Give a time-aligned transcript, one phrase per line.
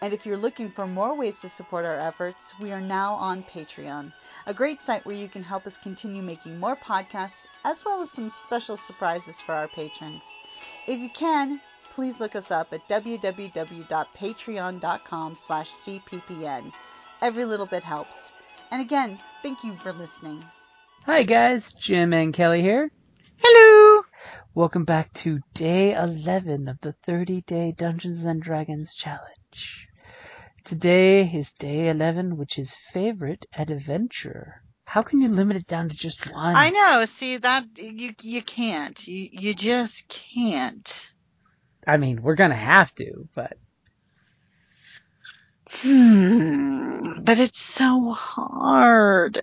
[0.00, 3.42] And if you're looking for more ways to support our efforts, we are now on
[3.42, 4.12] Patreon,
[4.46, 8.12] a great site where you can help us continue making more podcasts, as well as
[8.12, 10.22] some special surprises for our patrons.
[10.86, 16.72] If you can, please look us up at www.patreon.com slash cppn.
[17.20, 18.32] Every little bit helps.
[18.70, 20.44] And again, thank you for listening.
[21.06, 22.92] Hi guys, Jim and Kelly here.
[23.38, 24.04] Hello!
[24.54, 29.87] Welcome back to day 11 of the 30 day Dungeons and Dragons challenge.
[30.68, 34.60] Today is day 11, which is favorite adventure.
[34.84, 36.56] How can you limit it down to just one?
[36.56, 37.06] I know.
[37.06, 39.08] See that you you can't.
[39.08, 41.10] You you just can't.
[41.86, 43.56] I mean, we're gonna have to, but
[45.70, 47.22] Hmm.
[47.22, 49.40] But it's so hard.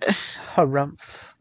[0.54, 1.34] harumph.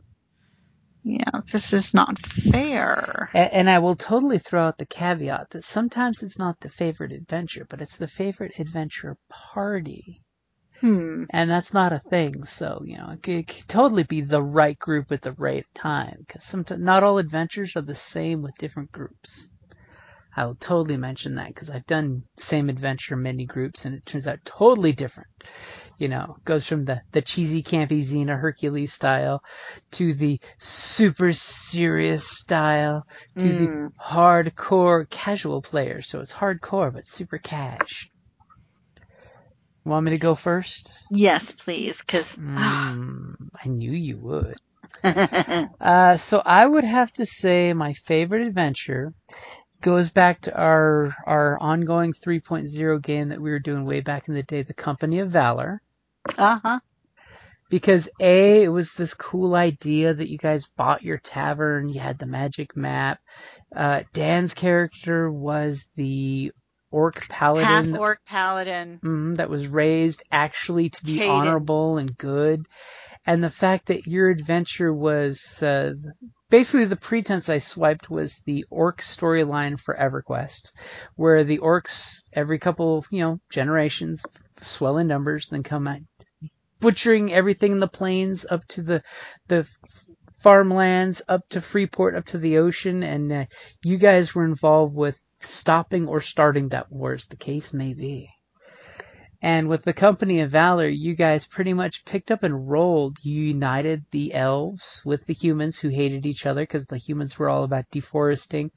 [1.06, 3.30] Yeah, this is not fair.
[3.34, 7.14] A- And I will totally throw out the caveat that sometimes it's not the favorite
[7.14, 10.22] adventure, but it's the favorite adventure party.
[10.82, 11.26] Hmm.
[11.32, 12.44] And that's not a thing.
[12.44, 15.66] So, you know, it could, it could totally be the right group at the right
[15.76, 16.18] time.
[16.20, 19.52] Because sometimes not all adventures are the same with different groups.
[20.36, 24.28] I will totally mention that because I've done same adventure many groups and it turns
[24.28, 25.30] out totally different.
[25.98, 29.42] You know, goes from the, the cheesy campy Xena Hercules style
[29.94, 33.04] to the super serious style
[33.40, 33.56] to Mm.
[33.56, 36.02] the hardcore casual player.
[36.02, 38.10] So it's hardcore but super cash.
[39.86, 40.92] Want me to go first?
[41.10, 44.56] Yes, please, because Mm, I knew you would.
[45.80, 49.14] Uh, so I would have to say my favorite adventure
[49.82, 54.34] goes back to our our ongoing 3.0 game that we were doing way back in
[54.36, 55.82] the day, The Company of Valor.
[56.38, 56.80] Uh huh.
[57.70, 62.20] Because A, it was this cool idea that you guys bought your tavern, you had
[62.20, 63.20] the magic map.
[63.76, 66.52] Uh, Dan's character was the
[66.92, 67.92] orc paladin.
[67.92, 69.00] Half orc paladin.
[69.04, 71.32] Mhm, that was raised actually to be Hated.
[71.32, 72.68] honorable and good.
[73.26, 75.94] And the fact that your adventure was uh,
[76.52, 80.72] basically the pretense I swiped was the orc storyline for EverQuest,
[81.16, 84.24] where the orcs every couple you know generations
[84.62, 86.00] swell in numbers, then come out
[86.80, 89.04] butchering everything in the plains up to the
[89.48, 89.70] the
[90.42, 93.46] farmlands up to Freeport up to the ocean, and uh,
[93.84, 98.30] you guys were involved with stopping or starting that war, as the case may be.
[99.42, 103.18] And with the Company of Valor, you guys pretty much picked up and rolled.
[103.22, 107.50] You united the elves with the humans who hated each other because the humans were
[107.50, 108.72] all about deforesting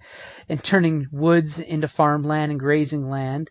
[0.48, 3.50] and turning woods into farmland and grazing land.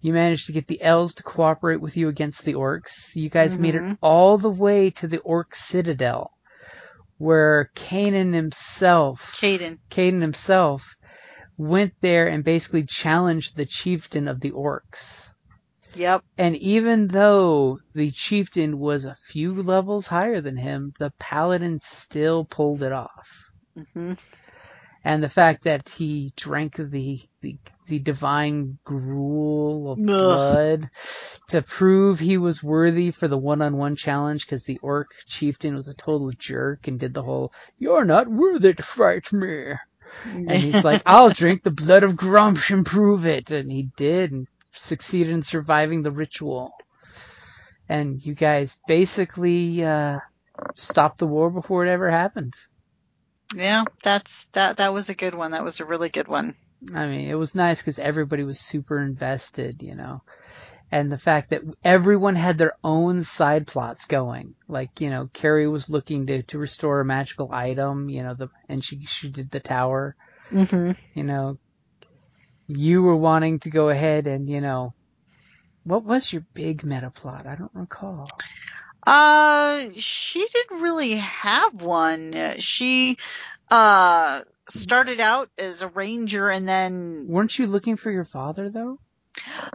[0.00, 3.14] You managed to get the elves to cooperate with you against the orcs.
[3.14, 3.98] You guys made it Mhm.
[4.02, 6.32] all the way to the orc citadel,
[7.18, 9.78] where Kanan himself, Caden.
[9.90, 10.96] Caden himself,
[11.58, 15.29] went there and basically challenged the chieftain of the orcs.
[15.94, 16.24] Yep.
[16.36, 22.44] And even though the chieftain was a few levels higher than him, the paladin still
[22.44, 23.52] pulled it off.
[23.76, 24.12] hmm
[25.04, 30.16] And the fact that he drank the the, the divine gruel of Ugh.
[30.16, 30.88] blood
[31.48, 35.94] to prove he was worthy for the one-on-one challenge because the orc chieftain was a
[35.94, 39.74] total jerk and did the whole "You're not worthy to fight me."
[40.46, 43.50] And he's like, I'll drink the blood of Gruumsh and prove it.
[43.50, 44.46] And he did and
[44.80, 46.72] succeeded in surviving the ritual.
[47.88, 50.18] And you guys basically, uh,
[50.74, 52.54] stopped the war before it ever happened.
[53.54, 54.76] yeah, that's that.
[54.76, 55.52] That was a good one.
[55.52, 56.54] That was a really good one.
[56.94, 60.22] I mean, it was nice because everybody was super invested, you know.
[60.92, 64.54] And the fact that everyone had their own side plots going.
[64.66, 68.48] Like, you know, Carrie was looking to, to restore a magical item, you know, the,
[68.68, 70.16] and she, she did the tower.
[70.50, 70.92] Mm-hmm.
[71.14, 71.58] you know,
[72.76, 74.94] you were wanting to go ahead and, you know,
[75.84, 77.46] what was your big meta plot?
[77.46, 78.28] I don't recall.
[79.06, 82.56] Uh, she didn't really have one.
[82.58, 83.16] She,
[83.70, 88.98] uh, started out as a ranger and then Weren't you looking for your father though?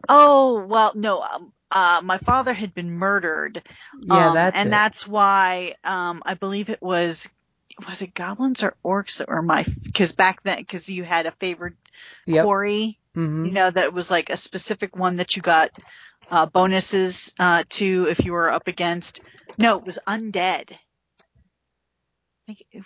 [0.10, 3.62] oh well no um, uh my father had been murdered
[4.00, 4.72] Yeah, um, that's and it.
[4.72, 7.30] that's why um I believe it was
[7.88, 11.32] was it goblins or orcs that were my because back then because you had a
[11.32, 11.76] favorite
[12.26, 12.44] Yep.
[12.44, 15.72] quarry hmm you know that was like a specific one that you got
[16.32, 19.22] uh bonuses uh to if you were up against
[19.58, 20.78] no it was undead I
[22.48, 22.84] think it,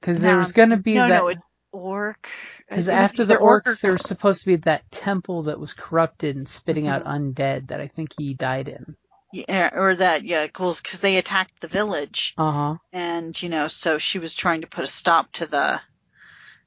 [0.00, 1.24] Because there was gonna be no that.
[1.24, 1.34] no
[1.72, 2.28] orc
[2.68, 5.60] Because after the either orc or orcs, there was supposed to be that temple that
[5.60, 7.08] was corrupted and spitting out Mm-hmm.
[7.08, 8.96] undead that I think he died in.
[9.34, 12.74] Yeah, or that yeah because because they attacked the village Uh huh.
[12.92, 15.80] and you know so she was trying to put a stop to the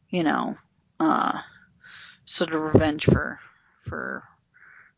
[0.10, 0.56] you know
[1.00, 1.40] uh
[2.26, 3.40] sort of revenge for
[3.86, 4.24] for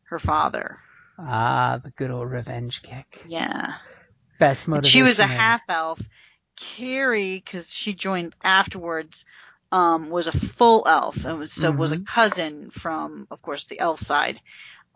[0.08, 0.76] her father
[1.18, 3.24] Ah, the good old revenge kick.
[3.28, 3.74] yeah
[4.38, 4.98] Best motivation.
[4.98, 6.00] she was a half elf
[6.58, 9.24] carrie because she joined afterwards
[9.70, 12.06] um was a full elf and was so was a Mhm.
[12.06, 14.40] cousin from of course the elf side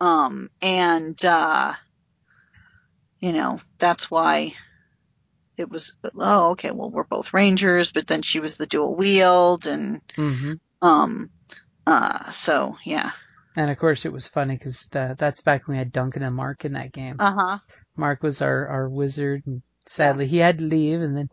[0.00, 1.74] um and uh
[3.24, 4.54] you know that's why
[5.56, 9.66] it was oh okay well we're both rangers but then she was the dual wield
[9.66, 11.30] and hmm um
[11.86, 13.10] uh so yeah
[13.56, 16.34] And of course, it was funny because uh, that's back when we had Duncan and
[16.34, 17.16] Mark in that game.
[17.20, 17.58] uh-huh
[17.96, 21.00] Mark was our, our wizard, and sadly he had to leave.
[21.00, 21.28] And then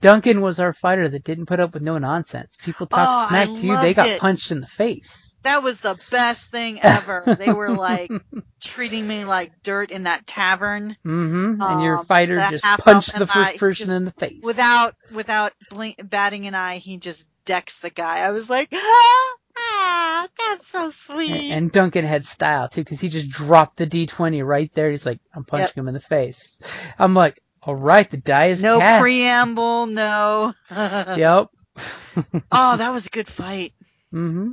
[0.00, 2.56] Duncan was our fighter that didn't put up with no nonsense.
[2.62, 4.20] People talked Oh, smack I to you, they got it.
[4.20, 5.29] punched in the face.
[5.42, 8.10] That was the best thing ever they were like
[8.60, 13.26] treating me like dirt in that tavern hmm And your Um, fighter just punched the
[13.26, 14.40] first I person just- in the face.
[14.42, 19.32] without without blink, batting an eye he just decks the guy i was like ah,
[19.58, 23.86] ah that's so sweet And, and Duncan had style too, because he just dropped the
[23.86, 24.90] d20 right there.
[24.90, 26.58] He's like, I'm punching him in the face.
[26.98, 29.02] I'm like, all right, the die is no cast.
[29.02, 31.48] preamble no Yep.
[32.52, 33.72] oh that was a good fight
[34.10, 34.52] hmm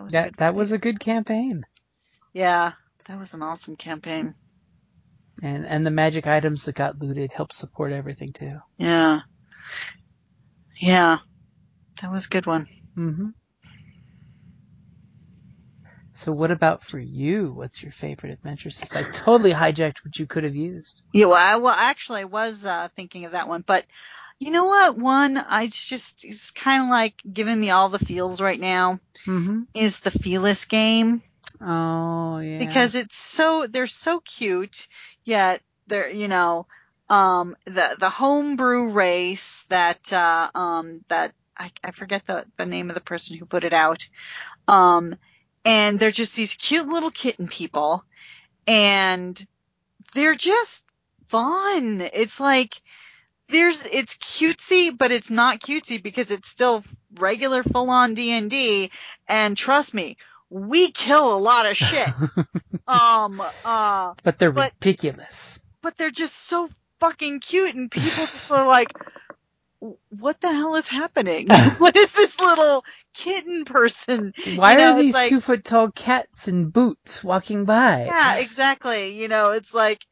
[0.00, 1.64] that was a That good that was a good campaign,
[2.32, 2.72] yeah
[3.06, 4.34] that was an awesome campaign
[5.42, 8.58] and and the magic items that got looted helped support everything too.
[8.78, 9.20] yeah
[10.80, 11.18] yeah
[12.02, 12.66] that was a good one
[12.96, 13.28] hmm
[16.12, 17.52] So what about for you?
[17.52, 18.70] What's your favorite adventure?
[18.70, 21.02] Since I totally hijacked what you could have used.
[21.12, 23.84] Yeah, well, I, well, actually, I was uh, thinking of that one, but
[24.40, 24.96] you know what?
[24.96, 29.62] One, I just it's kind of like giving me all the feels right now hmm
[29.74, 31.22] is the Felis game.
[31.60, 32.58] Oh yeah.
[32.58, 34.88] because it's so they're so cute,
[35.24, 36.66] yet they're you know
[37.10, 42.88] um the the homebrew race that uh um that I, I forget the the name
[42.88, 44.08] of the person who put it out.
[44.66, 45.14] Um
[45.66, 48.02] and they're just these cute little kitten people.
[48.66, 49.46] And
[50.14, 50.86] they're just
[51.26, 52.00] fun.
[52.00, 52.80] It's like
[53.50, 56.84] there's it's cutesy but it's not cutesy because it's still
[57.18, 58.90] regular full on D&D
[59.28, 60.16] and trust me
[60.48, 62.08] we kill a lot of shit.
[62.88, 65.60] Um uh but they're but- ridiculous.
[65.80, 66.68] but they're just so
[66.98, 68.88] fucking cute and people just are like
[70.10, 71.46] what the hell is happening?
[71.78, 74.34] What is this little kitten person?
[74.56, 78.04] Why you know, are these like- two foot tall cats in boots walking by?
[78.06, 79.18] yeah exactly.
[79.20, 80.04] You know it's like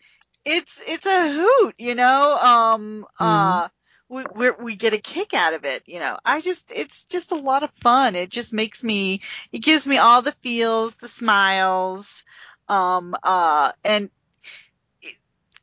[0.49, 2.37] it's it's a hoot you know?
[2.37, 3.69] Um uh
[4.09, 6.17] we we're, we get a kick out of it you know?
[6.25, 8.17] I just it's just a lot of fun.
[8.17, 9.21] It just makes me
[9.52, 12.25] it gives me all the feels the smiles
[12.69, 14.11] um uh and
[15.02, 15.17] it,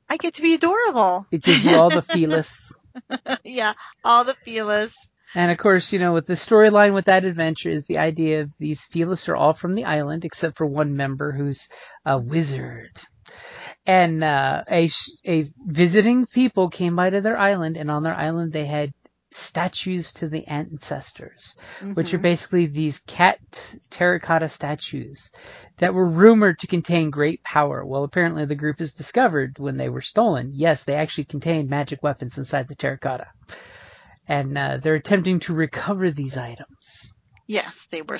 [0.09, 1.25] i get to be adorable.
[1.31, 2.73] It gives you all the feelus.
[3.43, 3.73] yeah
[4.03, 4.93] all the feelers
[5.33, 8.55] And of course, you know, with the storyline with that adventure is the idea of
[8.57, 11.67] these feelus are all from the island except for one member who's
[12.05, 12.91] a wizard.
[13.87, 14.89] And uh, a
[15.27, 18.93] a visiting people came by to their island, and on their island they had
[19.31, 21.55] statues to the ancestors,
[21.93, 22.21] which are Mhm.
[22.23, 23.39] basically these cat
[23.89, 25.29] terracotta statues
[25.77, 27.85] that were rumored to contain great power.
[27.85, 32.01] Well, apparently the group has discovered when they were stolen, yes, they actually contained magic
[32.01, 33.27] weapons inside the terracotta.
[34.27, 37.15] And uh, they're attempting to recover these items.
[37.47, 38.17] yes they were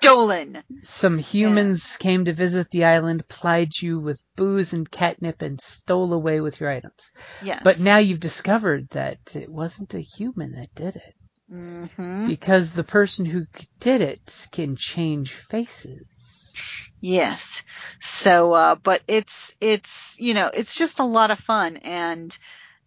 [0.00, 5.60] stolen Some humans came to visit the island, plied you with booze and catnip, and
[5.60, 7.12] stole away with your items.
[7.44, 11.14] yes But now you've discovered that it wasn't a human that did it.
[11.50, 13.46] hmm Because the person who
[13.80, 16.56] did it can change faces.
[17.00, 17.62] Yes.
[18.00, 22.36] So, uh, but it's, it's, you know, it's just a lot of fun and,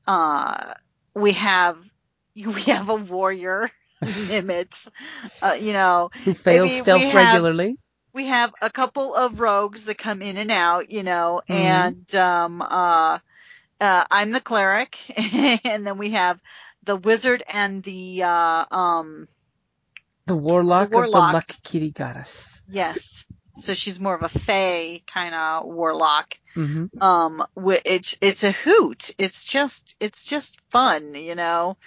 [0.07, 0.73] uh,
[1.15, 1.77] we have,
[2.35, 3.69] we have a warrior,
[4.29, 4.89] Nimitz,
[5.41, 7.77] uh, you know, Who fails Maybe we stealth have- regularly.
[8.13, 11.55] we have a couple of rogues that come in and out, you know, Mhm.
[11.55, 13.19] and, um, uh,
[13.81, 14.97] uh, I'm the cleric
[15.65, 16.39] and then we have
[16.83, 19.27] the wizard and the uh, um
[20.25, 21.23] The warlock, The warlock.
[21.23, 22.61] of the Luck Kitty Goddess.
[22.69, 23.25] yes.
[23.55, 26.33] So she's more of a fae kind of warlock.
[26.55, 27.03] Mm-hmm.
[27.03, 27.45] Um,
[27.85, 29.11] it's it's a hoot.
[29.19, 31.77] It's just it's just fun, you know.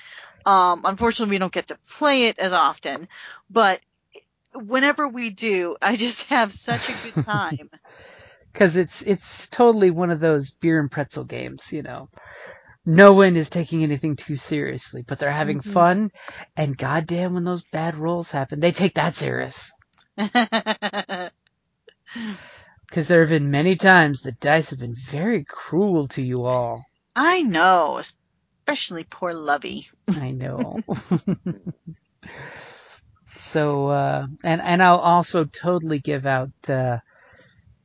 [0.46, 3.08] Um, unfortunately, we don't get to play it as often,
[3.50, 3.80] but
[4.54, 7.70] whenever we do, I just have such a good time.
[8.52, 12.08] Because it's it's totally one of those beer and pretzel games, you know.
[12.86, 15.60] No one is taking anything too seriously, but they're having Mhm.
[15.60, 16.10] fun.
[16.56, 19.72] And goddamn, when those bad rolls happen, they take that serious.
[22.88, 26.84] Because there have been many times the dice have been very cruel to you all.
[27.16, 28.00] I know,
[28.66, 29.86] especially poor Lovey.
[30.08, 30.80] I know.
[33.36, 36.98] so, uh, and, and I'll also totally give out, uh,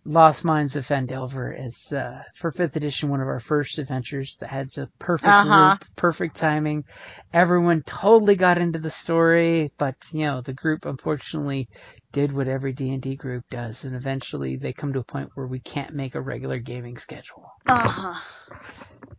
[0.04, 4.50] Lost Mines of Phandelver as, uh, for fifth edition, one of our first adventures that
[4.50, 5.74] had a perfect Uh-huh.
[5.74, 6.84] loop, perfect timing.
[7.32, 11.70] Everyone totally got into the story, but, you know, the group unfortunately
[12.12, 15.60] did what every D&D group does, and eventually they come to a point where we
[15.60, 17.52] can't make a regular gaming schedule.
[17.68, 18.20] Uh-huh.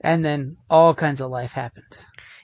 [0.02, 1.96] And then all kinds of life happened.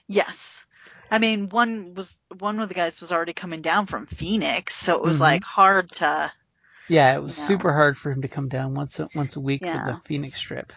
[0.07, 0.63] Yes.
[1.11, 4.95] I mean, one was one of the guys was already coming down from Phoenix, so
[4.95, 5.21] it was Mhm.
[5.21, 6.31] like hard to.
[6.87, 7.45] Yeah, it was Yeah.
[7.45, 9.85] super hard for him to come down once a, once a week Yeah.
[9.85, 10.71] for the Phoenix trip.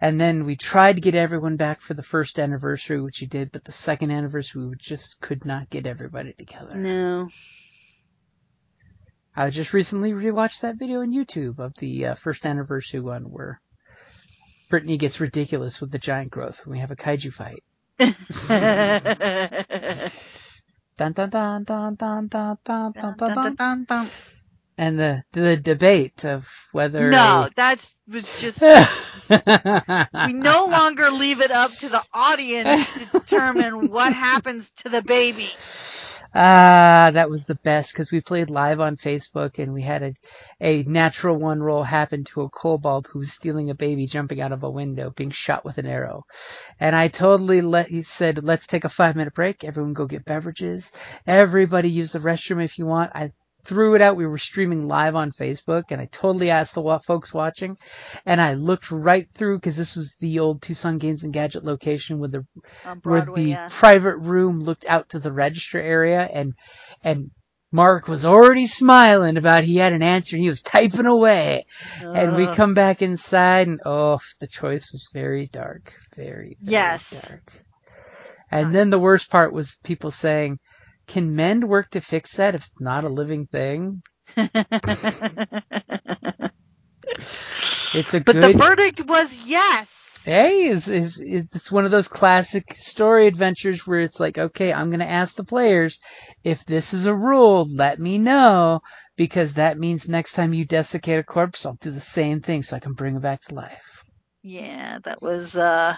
[0.00, 3.52] And then we tried to get everyone back for the first anniversary, which he did,
[3.52, 6.76] but the second anniversary we just could not get everybody together.
[6.76, 7.30] No.
[9.36, 13.60] I just recently rewatched that video on YouTube of the uh, first anniversary one where
[14.74, 17.62] Brittany gets ridiculous with the giant growth when we have a kaiju fight.
[20.96, 23.54] Dun dun dun dun dun dun dun dun dun.
[23.54, 24.08] Dun, dun.
[24.76, 28.60] And the the debate of whether No, that was just.
[28.60, 35.02] We no longer leave it up to the audience to determine what happens to the
[35.02, 35.48] baby.
[36.36, 40.12] Ah, that was the best because we played live on Facebook and we had a,
[40.60, 44.50] a natural one roll happen to a kobold who was stealing a baby jumping out
[44.52, 46.24] of a window being shot with an arrow.
[46.80, 49.62] And I totally let, he said, let's take a five minute break.
[49.64, 50.90] Everyone go get beverages.
[51.26, 53.12] Everybody use the restroom if you want.
[53.14, 53.30] I
[53.64, 54.16] threw it out.
[54.16, 57.76] We were streaming live on Facebook and I totally asked the folks watching
[58.26, 62.18] and I looked right through because this was the old Tucson Games and Gadget location
[62.18, 62.46] with the
[62.84, 63.68] On where the yeah.
[63.70, 66.52] private room looked out to the register area and
[67.02, 67.30] and
[67.72, 71.66] Mark was already smiling about he had an answer and he was typing away.
[72.00, 75.92] And we come back inside and oh the choice was very dark.
[76.14, 77.28] Very, very Yes.
[77.28, 77.52] dark.
[78.48, 80.60] And then the worst part was people saying,
[81.06, 84.02] Can men work to fix that if it's not a living thing?
[87.94, 89.90] It's a but good the verdict was yes.
[90.24, 94.90] Hey, is, is it's one of those classic story adventures where it's like, okay, I'm
[94.90, 96.00] gonna ask the players
[96.42, 98.80] if this is a rule, let me know
[99.16, 102.74] because that means next time you desiccate a corpse, I'll do the same thing so
[102.74, 104.02] I can bring it back to life.
[104.42, 105.94] Yeah, that was uh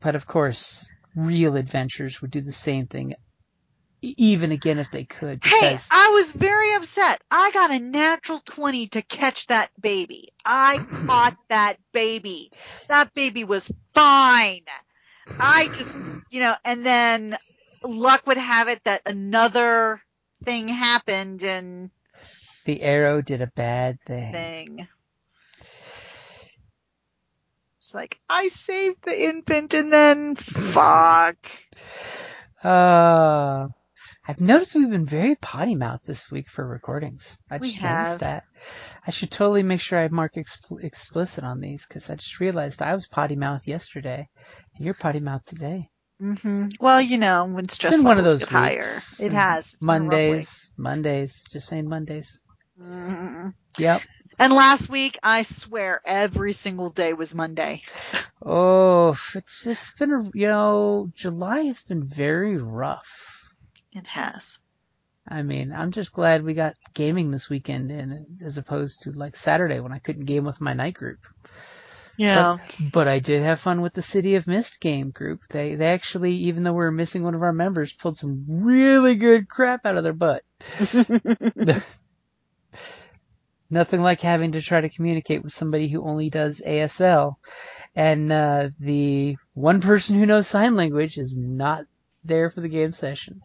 [0.00, 0.84] But of course,
[1.14, 3.14] real adventures would do the same thing,
[4.02, 5.40] even again if they could.
[5.44, 7.22] Hey, I was very upset.
[7.30, 10.28] I got a natural 20 to catch that baby.
[10.44, 12.50] I caught that baby.
[12.88, 14.62] That baby was fine.
[15.40, 16.00] I just,
[16.30, 17.38] you know, and then
[17.82, 20.02] luck would have it that another
[20.44, 21.90] thing happened and
[22.64, 24.32] the arrow did a bad thing.
[24.32, 24.88] thing.
[27.78, 31.36] It's like, I saved the infant and then fuck.
[32.62, 33.68] Uh,
[34.28, 37.38] I've noticed we've been very potty mouth this week for recordings.
[37.50, 37.98] I We just have.
[38.00, 38.44] noticed that.
[39.06, 42.82] I should totally make sure I mark expl- explicit on these because I just realized
[42.82, 44.28] I was potty mouth yesterday
[44.76, 45.88] and you're potty mouth today.
[46.20, 46.66] Mm-hmm.
[46.78, 49.74] Well, you know, when stress It's been one of those higher, it has.
[49.74, 50.40] It's been a rough week.
[50.40, 52.42] Mondays, Mondays, just saying Mondays.
[52.78, 53.48] Mm-hmm.
[53.78, 54.02] Yep.
[54.40, 57.82] And last week, I swear, every single day was Monday.
[58.42, 63.27] Oh, it's it's been a you know July has been very rough.
[63.92, 64.58] It has.
[65.26, 69.36] I mean, I'm just glad we got gaming this weekend in as opposed to like
[69.36, 71.18] Saturday when I couldn't game with my night group.
[72.16, 72.58] Yeah.
[72.92, 75.42] But I did have fun with the City of Mist game group.
[75.48, 79.14] They they actually, even though we were missing one of our members, pulled some really
[79.14, 80.42] good crap out of their butt.
[83.70, 87.36] Nothing like having to try to communicate with somebody who only does ASL,
[87.94, 91.84] and uh, the one person who knows sign language is not
[92.24, 93.42] there for the game session.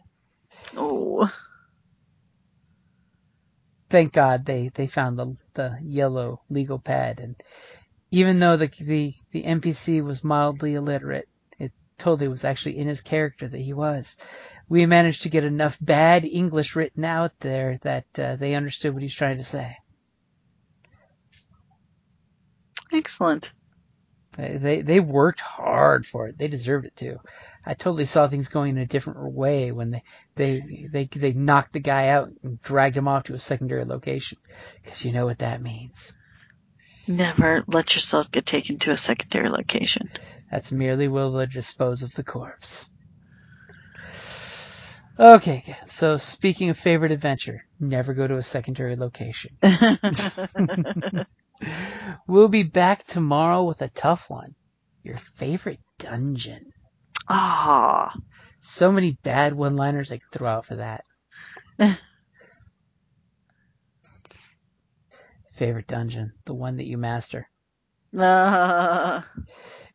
[0.76, 1.30] Oh.
[3.90, 7.36] Thank God they they found the the yellow legal pad, and
[8.10, 11.28] even though the the the NPC was mildly illiterate,
[11.58, 14.16] it totally was actually in his character that he was.
[14.68, 19.02] We managed to get enough bad English written out there that uh, they understood what
[19.02, 19.76] he's trying to say.
[22.92, 23.52] Excellent.
[24.36, 26.38] They, they they worked hard for it.
[26.38, 27.18] They deserved it too.
[27.64, 30.02] I totally saw things going in a different way when they
[30.34, 34.38] they they they knocked the guy out and dragged him off to a secondary location
[34.82, 36.16] because you know what that means.
[37.06, 40.08] Never let yourself get taken to a secondary location.
[40.50, 42.88] That's merely will they dispose of the corpse.
[45.16, 49.56] Okay, so speaking of favorite adventure, never go to a secondary location.
[52.26, 54.54] we'll be back tomorrow with a tough one.
[55.02, 56.72] Your favorite dungeon.
[57.28, 58.14] Ah.
[58.60, 61.04] So many bad one liners I could throw out for that.
[65.52, 67.48] favorite dungeon, the one that you master.
[68.16, 69.22] Uh,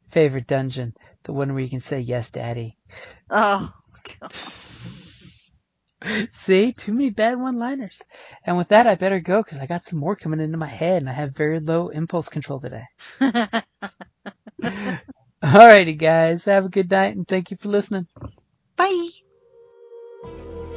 [0.09, 2.77] Favorite dungeon, the one where you can say yes, daddy.
[3.29, 3.73] oh.
[4.19, 4.33] God.
[6.31, 8.01] See, too many bad one-liners.
[8.45, 11.01] And with that, I better go because I got some more coming into my head,
[11.01, 12.85] and I have very low impulse control today.
[15.43, 18.07] Alrighty, guys, have a good night, and thank you for listening.
[18.75, 19.09] Bye.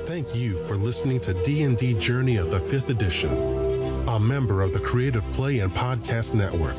[0.06, 3.30] Thank you for listening to D&D Journey of the 5th Edition,
[4.08, 6.76] a member of the Creative Play and Podcast Network.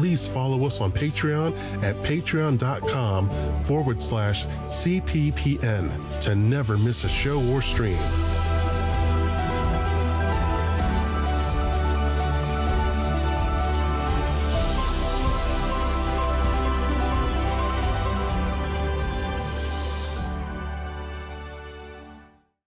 [0.00, 3.28] Please follow us on Patreon at patreon.com
[3.64, 7.98] forward slash CPPN to never miss a show or stream.